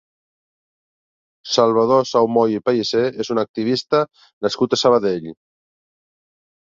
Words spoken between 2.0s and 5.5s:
Saumoy i Pellicer és un activista nascut a Sabadell.